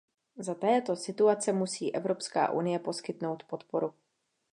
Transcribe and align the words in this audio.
Za 0.37 0.55
této 0.55 0.95
situace 0.95 1.53
musí 1.53 1.95
Evropská 1.95 2.51
unie 2.51 2.79
poskytnout 2.79 3.43
podporu. 3.43 3.93